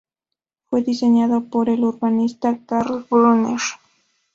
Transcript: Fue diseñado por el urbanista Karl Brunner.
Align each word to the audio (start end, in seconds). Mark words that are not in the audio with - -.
Fue 0.65 0.81
diseñado 0.81 1.43
por 1.43 1.69
el 1.69 1.83
urbanista 1.83 2.57
Karl 2.65 3.05
Brunner. 3.07 3.59